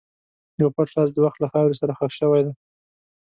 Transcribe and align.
یو 0.61 0.69
پټ 0.75 0.87
راز 0.95 1.09
د 1.13 1.17
وخت 1.25 1.37
له 1.41 1.47
خاورې 1.51 1.75
سره 1.81 1.91
ښخ 1.99 2.11
شوی 2.19 2.41
دی. 2.45 2.53